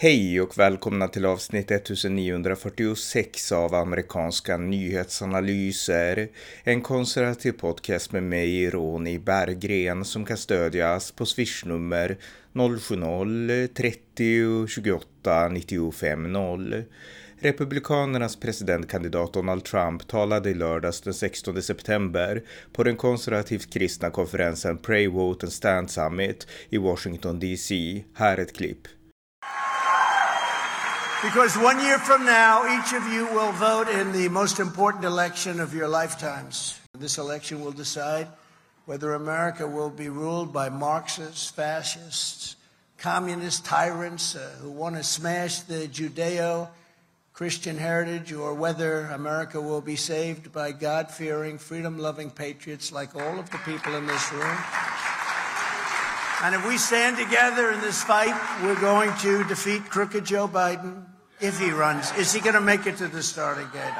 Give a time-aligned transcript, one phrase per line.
[0.00, 6.28] Hej och välkomna till avsnitt 1946 av amerikanska nyhetsanalyser.
[6.64, 12.18] En konservativ podcast med mig, Ronny Berggren, som kan stödjas på swishnummer
[12.52, 16.84] 070-30 28 95 0.
[17.38, 24.78] Republikanernas presidentkandidat Donald Trump talade i lördags den 16 september på den konservativt kristna konferensen
[24.78, 28.04] Pray, Vote and Stand Summit i Washington DC.
[28.14, 28.88] Här ett klipp.
[31.22, 35.58] Because one year from now, each of you will vote in the most important election
[35.58, 36.78] of your lifetimes.
[36.96, 38.28] This election will decide
[38.86, 42.54] whether America will be ruled by Marxists, fascists,
[42.98, 46.68] communist tyrants uh, who want to smash the Judeo
[47.32, 53.16] Christian heritage, or whether America will be saved by God fearing, freedom loving patriots like
[53.16, 54.56] all of the people in this room.
[56.40, 61.04] And if we stand together in this fight, we're going to defeat crooked Joe Biden
[61.40, 62.12] if he runs.
[62.16, 63.92] Is he going to make it to the starting gate?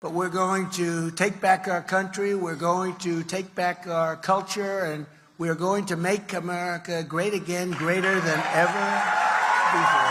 [0.00, 4.84] But we're going to take back our country, we're going to take back our culture,
[4.84, 5.04] and
[5.36, 9.02] we're going to make America great again, greater than ever
[9.74, 10.08] before.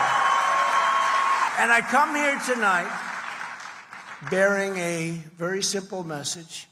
[1.59, 2.91] And I come here tonight
[4.29, 6.66] bearing a very simple message.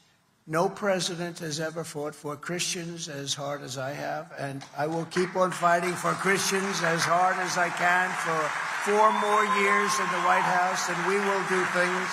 [0.48, 5.04] No president has ever fought for Christians as hard as I have, and I will
[5.06, 8.40] keep on fighting for Christians as hard as I can for
[8.86, 12.10] four more years in the White House, and we will do things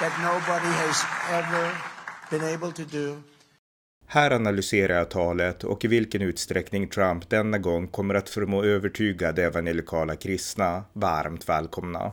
[0.00, 1.04] that nobody has
[1.40, 1.64] ever
[2.30, 3.22] been able to do.
[4.06, 9.32] Här analyserar jag talet och i vilken utsträckning Trump denna gång kommer att förmå övertyga
[9.32, 10.84] de evangelikala kristna.
[10.92, 12.12] Varmt välkomna!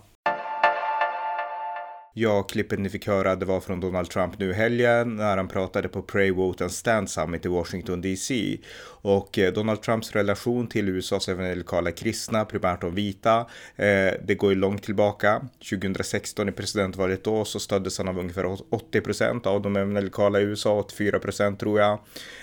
[2.19, 5.47] Ja, klippet ni fick höra det var från Donald Trump nu i helgen när han
[5.47, 8.57] pratade på Pray Vote and Stand Summit i Washington DC.
[9.01, 13.39] Och eh, Donald Trumps relation till USAs evangelikala kristna, primärt de vita,
[13.75, 15.41] eh, det går ju långt tillbaka.
[15.69, 20.43] 2016 i presidentvalet då så stöddes han av ungefär 80 procent av de evangelikala i
[20.43, 21.99] USA, 84 procent tror jag.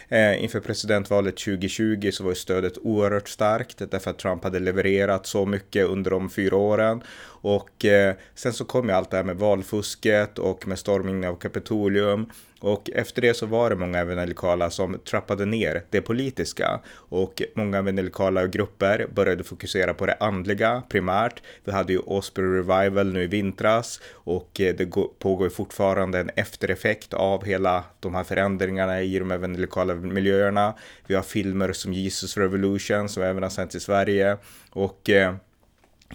[0.08, 5.26] Eh, inför presidentvalet 2020 så var ju stödet oerhört starkt därför att Trump hade levererat
[5.26, 7.02] så mycket under de fyra åren.
[7.44, 11.30] Och eh, sen så kom ju allt det här med val valfusket och med stormningen
[11.30, 12.26] av Kapitolium
[12.60, 17.78] och efter det så var det många evangelikala som trappade ner det politiska och många
[17.78, 21.42] evangelikala grupper började fokusera på det andliga primärt.
[21.64, 24.86] Vi hade ju Osprey Revival nu i vintras och eh, det
[25.18, 30.74] pågår fortfarande en eftereffekt av hela de här förändringarna i de evangelikala miljöerna.
[31.06, 34.36] Vi har filmer som Jesus Revolution som även har sänts i Sverige
[34.70, 35.34] och eh,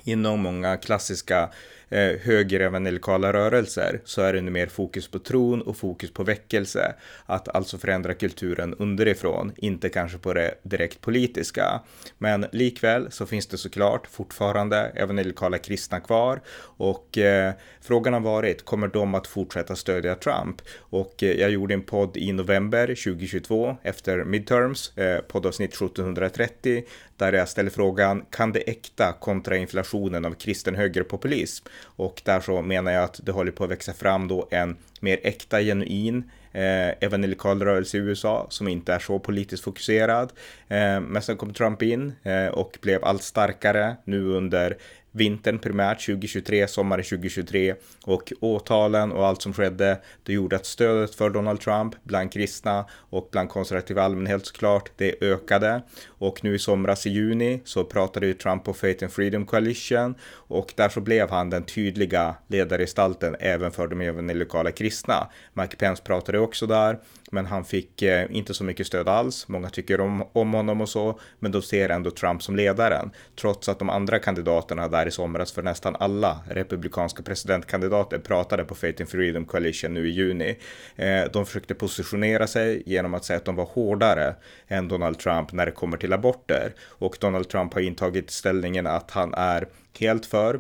[0.04, 1.50] inom många klassiska
[1.90, 6.96] eh, högerevangelikala rörelser så är det nu mer fokus på tron och fokus på väckelse.
[7.26, 11.82] Att alltså förändra kulturen underifrån, inte kanske på det direkt politiska.
[12.18, 16.42] Men likväl så finns det såklart fortfarande evangelikala kristna kvar
[16.78, 20.62] och eh, frågan har varit, kommer de att fortsätta stödja Trump?
[20.80, 26.84] Och eh, jag gjorde en podd i november 2022 efter midterms, eh, poddavsnitt 1730,
[27.18, 31.66] där jag ställer frågan, kan det äkta kontra inflationen av kristen högerpopulism?
[31.82, 35.20] Och där så menar jag att det håller på att växa fram då en mer
[35.24, 40.34] äkta, genuin eh, evangelikal rörelse i USA som inte är så politiskt fokuserad.
[40.68, 44.78] Eh, men sen kom Trump in eh, och blev allt starkare nu under
[45.12, 51.16] vintern primärt 2023, sommaren 2023 och åtalen och allt som skedde, det gjorde att stödet
[51.16, 55.82] för Donald Trump bland kristna och bland konservativ allmänhet såklart, det ökade.
[56.08, 60.16] Och nu i somras i juni så pratade ju Trump på Faith and Freedom Coalition
[60.32, 65.30] och där så blev han den tydliga ledargestalten även för de evangelikala kristna.
[65.54, 67.00] Mike Pence pratade också där,
[67.32, 69.48] men han fick eh, inte så mycket stöd alls.
[69.48, 73.12] Många tycker om, om honom och så, men de ser ändå Trump som ledaren,
[73.42, 78.76] trots att de andra kandidaterna där i somras för nästan alla republikanska presidentkandidater pratade på
[78.76, 80.58] Faith and Freedom Coalition nu i juni.
[80.96, 84.36] Eh, de försökte positionera sig genom att säga att de var hårdare
[84.68, 89.12] än Donald Trump när det kommer till aborter och Donald Trump har intagit ställningen att
[89.12, 89.68] han är
[90.00, 90.60] helt för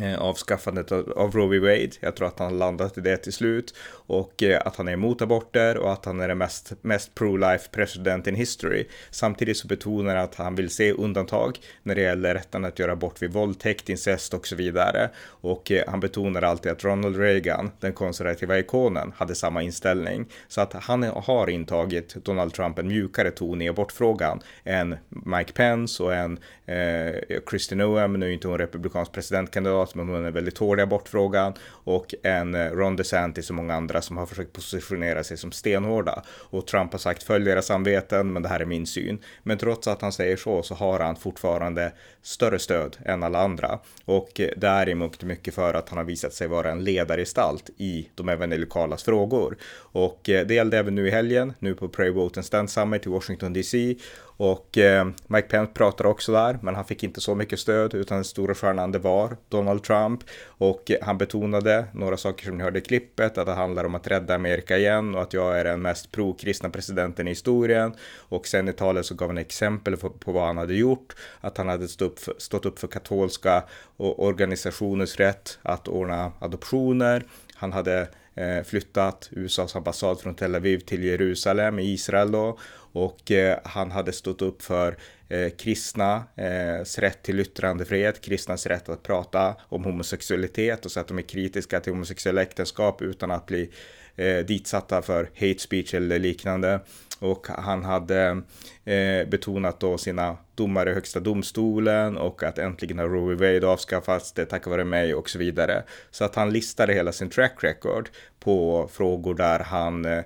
[0.00, 1.58] Eh, avskaffandet av Roe v.
[1.58, 1.90] Wade.
[2.00, 5.22] Jag tror att han landat i det till slut och eh, att han är emot
[5.22, 8.86] aborter och att han är den mest, mest pro-life president in history.
[9.10, 12.92] Samtidigt så betonar han att han vill se undantag när det gäller rätten att göra
[12.92, 15.10] abort vid våldtäkt, incest och så vidare.
[15.26, 20.26] Och eh, han betonar alltid att Ronald Reagan, den konservativa ikonen, hade samma inställning.
[20.48, 26.02] Så att han har intagit Donald Trump en mjukare ton i abortfrågan än Mike Pence
[26.02, 30.30] och en eh, Kristin Noem, nu är inte hon republikansk presidentkandidat som men hon är
[30.30, 34.52] väldigt hård i abortfrågan och en eh, Ron DeSantis och många andra som har försökt
[34.52, 36.22] positionera sig som stenhårda.
[36.28, 39.18] Och Trump har sagt följ era samveten, men det här är min syn.
[39.42, 41.92] Men trots att han säger så, så har han fortfarande
[42.22, 43.78] större stöd än alla andra.
[44.04, 46.70] Och eh, det är i mångt och mycket för att han har visat sig vara
[46.70, 49.56] en ledargestalt i de evangelikalas frågor.
[49.76, 53.06] Och eh, det gällde även nu i helgen, nu på Pray Vote and Stand Summit
[53.06, 53.96] i Washington DC.
[54.36, 58.16] Och eh, Mike Pence pratar också där, men han fick inte så mycket stöd, utan
[58.16, 60.20] den stora stjärnan det var Donald Trump.
[60.46, 63.94] Och eh, han betonade några saker som ni hörde i klippet, att det handlar om
[63.94, 67.94] att rädda Amerika igen och att jag är den mest pro-kristna presidenten i historien.
[68.28, 71.58] Och sen i talet så gav han exempel på, på vad han hade gjort, att
[71.58, 73.62] han hade stått upp för, stått upp för katolska
[73.96, 77.24] organisationers rätt att ordna adoptioner.
[77.54, 82.58] Han hade eh, flyttat USAs ambassad från Tel Aviv till Jerusalem i Israel då
[82.96, 84.96] och eh, han hade stått upp för
[85.28, 91.08] eh, kristnas eh, rätt till yttrandefrihet, kristnas rätt att prata om homosexualitet och så att
[91.08, 93.70] de är kritiska till homosexuella äktenskap utan att bli
[94.16, 96.80] eh, ditsatta för hate speech eller liknande.
[97.18, 98.42] Och han hade
[98.84, 104.32] eh, betonat då sina domar i högsta domstolen och att äntligen har Roe Wade avskaffats,
[104.32, 105.82] det tack vare mig och så vidare.
[106.10, 108.08] Så att han listade hela sin track record
[108.46, 110.24] på frågor där han eh,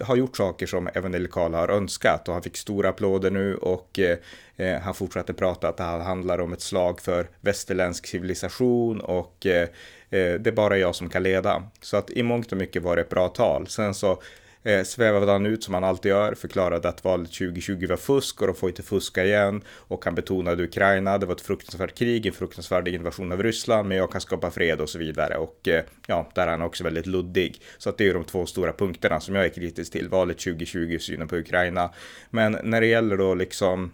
[0.00, 4.18] har gjort saker som evangelikala har önskat och han fick stora applåder nu och eh,
[4.56, 9.46] eh, han fortsatte prata att det här handlar om ett slag för västerländsk civilisation och
[9.46, 9.68] eh,
[10.10, 11.62] eh, det är bara jag som kan leda.
[11.80, 13.66] Så att i mångt och mycket var det ett bra tal.
[13.66, 14.22] Sen så
[14.62, 18.46] eh, svävade han ut som han alltid gör, förklarade att valet 2020 var fusk och
[18.46, 19.62] de får inte fuska igen.
[19.68, 23.96] Och han betonade Ukraina, det var ett fruktansvärt krig, en fruktansvärd invasion av Ryssland, men
[23.96, 25.36] jag kan skapa fred och så vidare.
[25.36, 27.62] Och eh, ja, där är han också väldigt luddig.
[27.78, 30.98] Så att det är de två stora punkterna som jag är kritisk till, valet 2020,
[31.00, 31.90] synen på Ukraina.
[32.30, 33.92] Men när det gäller då liksom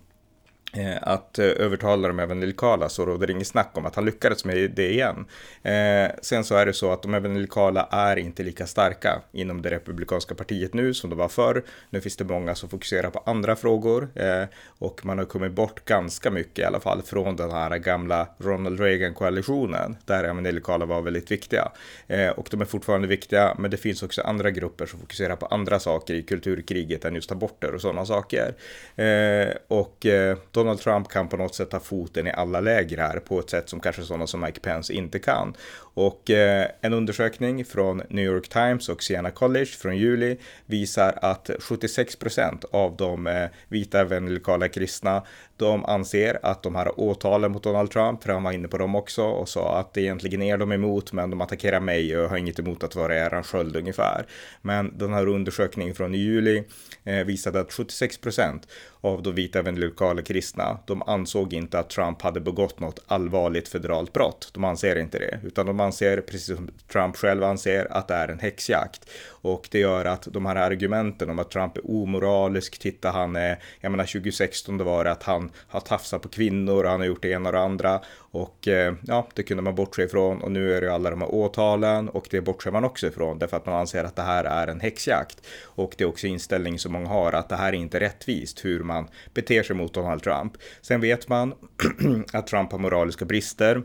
[0.72, 4.04] Eh, att eh, övertala övertala de evangelikala så råder det inget snack om att han
[4.04, 5.26] lyckades med det igen.
[5.62, 9.70] Eh, sen så är det så att de evangelikala är inte lika starka inom det
[9.70, 11.62] republikanska partiet nu som de var förr.
[11.90, 14.44] Nu finns det många som fokuserar på andra frågor eh,
[14.80, 18.80] och man har kommit bort ganska mycket i alla fall från den här gamla Ronald
[18.80, 21.72] Reagan-koalitionen där evangelikala var väldigt viktiga.
[22.08, 25.46] Eh, och de är fortfarande viktiga, men det finns också andra grupper som fokuserar på
[25.46, 28.54] andra saker i kulturkriget än just aborter och sådana saker.
[28.96, 33.18] Eh, och eh, Donald Trump kan på något sätt ta foten i alla läger här
[33.18, 35.54] på ett sätt som kanske sådana som Mike Pence inte kan.
[35.78, 41.50] Och eh, en undersökning från New York Times och Siena College från juli visar att
[41.60, 45.22] 76 procent av de eh, vita evangelikala kristna
[45.56, 48.94] de anser att de här åtalen mot Donald Trump, för han var inne på dem
[48.94, 52.28] också och sa att det egentligen är de emot, men de attackerar mig och jag
[52.28, 54.26] har inget emot att vara eran sköld ungefär.
[54.62, 56.64] Men den här undersökningen från juli
[57.04, 58.68] eh, visade att 76 procent
[59.00, 60.45] av de vita evangelikala kristna,
[60.86, 64.50] de ansåg inte att Trump hade begått något allvarligt federalt brott.
[64.54, 68.28] De anser inte det, utan de anser, precis som Trump själv anser, att det är
[68.28, 69.10] en häxjakt.
[69.46, 73.58] Och det gör att de här argumenten om att Trump är omoralisk, titta han är,
[73.80, 77.06] jag menar 2016 det var det att han har tafsat på kvinnor och han har
[77.06, 78.00] gjort det ena och det andra.
[78.16, 81.20] Och eh, ja, det kunde man bortse ifrån och nu är det ju alla de
[81.20, 84.44] här åtalen och det bortser man också ifrån därför att man anser att det här
[84.44, 85.46] är en häxjakt.
[85.64, 88.82] Och det är också inställning som många har att det här är inte rättvist hur
[88.82, 90.52] man beter sig mot Donald Trump.
[90.80, 91.54] Sen vet man
[92.32, 93.82] att Trump har moraliska brister.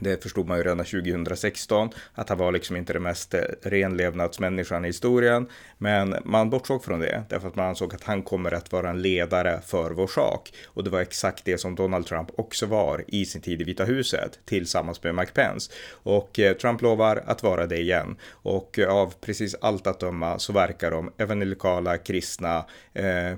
[0.00, 4.84] Det förstod man ju redan 2016, att han var liksom inte den mest eh, renlevnadsmänniskan
[4.84, 5.48] i historien.
[5.78, 9.02] Men man bortsåg från det, därför att man ansåg att han kommer att vara en
[9.02, 10.52] ledare för vår sak.
[10.66, 13.84] Och det var exakt det som Donald Trump också var i sin tid i Vita
[13.84, 15.72] huset, tillsammans med Mike Pence.
[15.90, 18.16] Och eh, Trump lovar att vara det igen.
[18.30, 23.32] Och eh, av precis allt att döma så verkar de evangelikala kristna eh,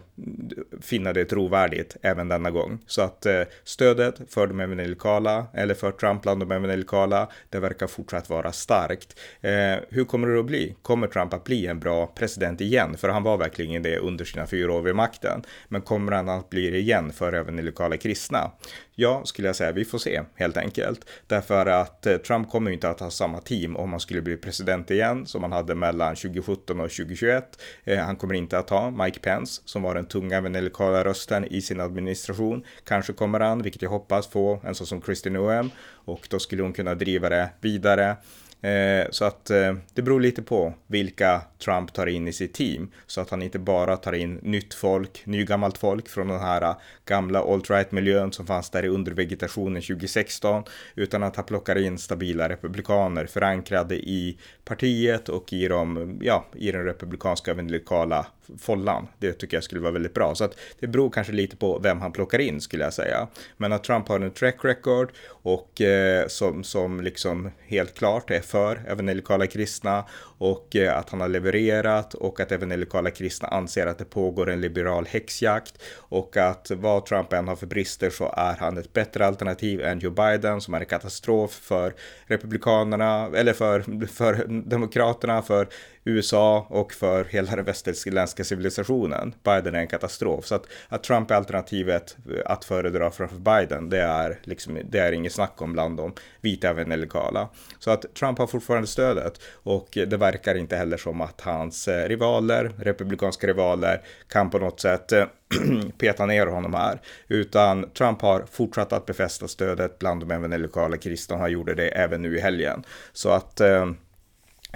[0.80, 2.78] finna det trovärdigt även denna gång.
[2.86, 7.86] Så att eh, stödet för de evangelikala, eller för Trump bland de evangelikala, det verkar
[7.86, 9.18] fortsatt vara starkt.
[9.40, 10.76] Eh, hur kommer det att bli?
[10.82, 12.96] Kommer Trump att bli en bra president igen?
[12.96, 15.42] För han var verkligen det under sina fyra år vid makten.
[15.68, 18.50] Men kommer han att bli det igen för även de lokala kristna?
[18.98, 21.04] Ja, skulle jag säga, vi får se helt enkelt.
[21.26, 24.90] Därför att eh, Trump kommer inte att ha samma team om han skulle bli president
[24.90, 27.62] igen som han hade mellan 2017 och 2021.
[27.84, 31.62] Eh, han kommer inte att ha Mike Pence som var den tunga evangelikala rösten i
[31.62, 32.64] sin administration.
[32.84, 35.70] Kanske kommer han, vilket jag hoppas, få en sån som Kristin Noem
[36.04, 38.16] och då skulle hon kunna driva det vidare.
[38.60, 42.90] Eh, så att eh, det beror lite på vilka Trump tar in i sitt team.
[43.06, 46.76] Så att han inte bara tar in nytt folk, nygammalt folk från den här eh,
[47.04, 50.64] gamla alt-right miljön som fanns där i undervegetationen 2016.
[50.94, 56.72] Utan att han plockar in stabila republikaner förankrade i partiet och i, de, ja, i
[56.72, 58.26] den republikanska lokala
[58.58, 59.08] follan.
[59.18, 60.34] Det tycker jag skulle vara väldigt bra.
[60.34, 63.28] Så att det beror kanske lite på vem han plockar in skulle jag säga.
[63.56, 68.40] Men att Trump har en track record och eh, som, som liksom helt klart är
[68.40, 70.04] för evangelikala kristna
[70.38, 74.60] och eh, att han har levererat och att evangelikala kristna anser att det pågår en
[74.60, 79.26] liberal häxjakt och att vad Trump än har för brister så är han ett bättre
[79.26, 81.94] alternativ än Joe Biden som är en katastrof för
[82.26, 85.68] republikanerna eller för, för demokraterna, för
[86.04, 89.34] USA och för hela den västerländska civilisationen.
[89.42, 90.46] Biden är en katastrof.
[90.46, 94.98] Så att, att Trump är alternativet eh, att föredra framför Biden, det är, liksom, det
[94.98, 97.48] är inget snack om bland de vita evangelikala.
[97.78, 102.08] Så att Trump har fortfarande stödet och det verkar inte heller som att hans eh,
[102.08, 105.24] rivaler, republikanska rivaler, kan på något sätt eh,
[105.98, 111.36] peta ner honom här, utan Trump har fortsatt att befästa stödet bland de evangelikala kristna.
[111.36, 112.84] Han gjorde det även nu i helgen.
[113.12, 113.86] Så att Eh,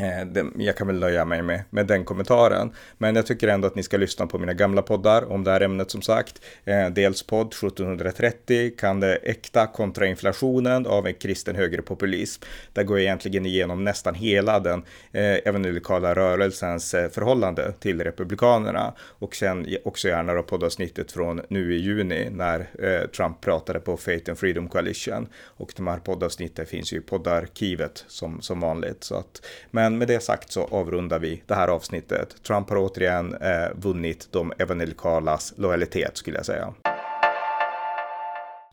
[0.01, 2.73] Eh, jag kan väl nöja mig med, med den kommentaren.
[2.99, 5.61] Men jag tycker ändå att ni ska lyssna på mina gamla poddar om det här
[5.61, 6.43] ämnet som sagt.
[6.65, 12.43] Eh, dels podd 1730, kan det äkta kontra inflationen av en kristen högerpopulism.
[12.73, 18.95] Där går jag egentligen igenom nästan hela den eh, evangelikala rörelsens eh, förhållande till republikanerna.
[18.99, 22.67] Och sen också gärna då poddavsnittet från nu i juni när
[23.07, 25.29] Trump pratade på Faith and Freedom Coalition.
[25.45, 29.05] Och de här poddavsnitten finns ju i poddarkivet som, som vanligt.
[29.05, 32.37] Så att, men men med det sagt så avrundar vi det här avsnittet.
[32.47, 36.75] Trump har återigen eh, vunnit de evangelikalas lojalitet skulle jag säga.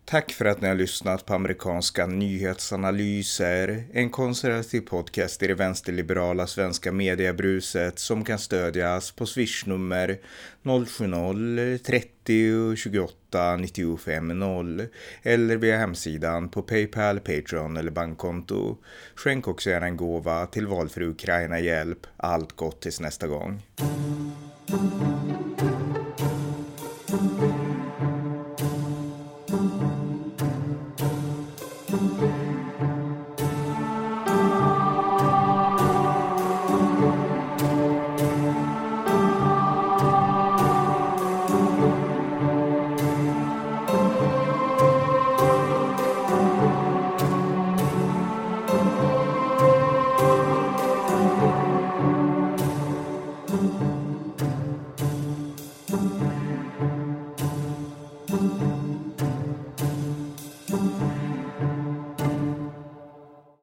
[0.09, 6.47] Tack för att ni har lyssnat på amerikanska nyhetsanalyser, en konservativ podcast i det vänsterliberala
[6.47, 10.19] svenska mediebruset som kan stödjas på swishnummer
[10.63, 14.87] 070-30 28 95 0
[15.23, 18.77] eller via hemsidan på Paypal, Patreon eller bankkonto.
[19.15, 22.07] Skänk också gärna en gåva till valfri Ukraina-hjälp.
[22.17, 23.61] Allt gott tills nästa gång.